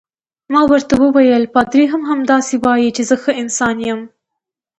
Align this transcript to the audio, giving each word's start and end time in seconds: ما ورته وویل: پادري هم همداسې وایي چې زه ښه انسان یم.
ما 0.53 0.61
ورته 0.71 0.93
وویل: 1.03 1.43
پادري 1.55 1.85
هم 1.93 2.01
همداسې 2.11 2.53
وایي 2.65 2.89
چې 2.95 3.01
زه 3.09 3.15
ښه 3.23 3.31
انسان 3.41 3.75
یم. 3.87 4.01